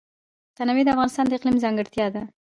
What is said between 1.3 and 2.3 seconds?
اقلیم ځانګړتیا ده.